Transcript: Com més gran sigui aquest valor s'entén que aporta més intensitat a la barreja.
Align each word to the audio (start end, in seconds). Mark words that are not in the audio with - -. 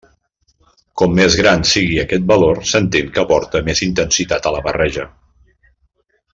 Com 1.01 1.11
més 1.19 1.35
gran 1.41 1.65
sigui 1.73 1.99
aquest 2.05 2.25
valor 2.33 2.63
s'entén 2.71 3.13
que 3.19 3.23
aporta 3.27 3.63
més 3.69 3.85
intensitat 3.91 4.49
a 4.49 4.55
la 4.59 4.65
barreja. 4.71 5.07